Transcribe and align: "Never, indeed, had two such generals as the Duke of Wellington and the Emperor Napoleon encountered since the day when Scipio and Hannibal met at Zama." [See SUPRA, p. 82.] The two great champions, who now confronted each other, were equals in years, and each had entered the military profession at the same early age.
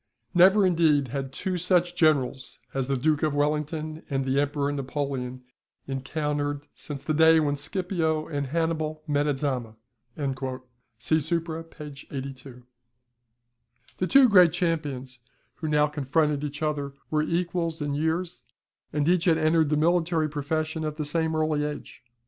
"Never, 0.33 0.65
indeed, 0.65 1.09
had 1.09 1.31
two 1.31 1.57
such 1.57 1.93
generals 1.93 2.57
as 2.73 2.87
the 2.87 2.97
Duke 2.97 3.21
of 3.21 3.35
Wellington 3.35 4.01
and 4.09 4.25
the 4.25 4.41
Emperor 4.41 4.71
Napoleon 4.71 5.43
encountered 5.85 6.65
since 6.73 7.03
the 7.03 7.13
day 7.13 7.39
when 7.39 7.55
Scipio 7.55 8.27
and 8.27 8.47
Hannibal 8.47 9.03
met 9.05 9.27
at 9.27 9.37
Zama." 9.37 9.75
[See 10.97 11.19
SUPRA, 11.19 11.65
p. 11.65 11.83
82.] 12.09 12.63
The 13.99 14.07
two 14.07 14.27
great 14.27 14.53
champions, 14.53 15.19
who 15.57 15.67
now 15.67 15.85
confronted 15.85 16.43
each 16.43 16.63
other, 16.63 16.93
were 17.11 17.21
equals 17.21 17.79
in 17.79 17.93
years, 17.93 18.41
and 18.91 19.07
each 19.07 19.25
had 19.25 19.37
entered 19.37 19.69
the 19.69 19.77
military 19.77 20.27
profession 20.27 20.83
at 20.83 20.97
the 20.97 21.05
same 21.05 21.35
early 21.35 21.63
age. 21.63 22.01